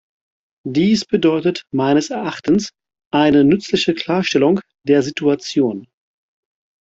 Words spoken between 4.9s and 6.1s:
Situation.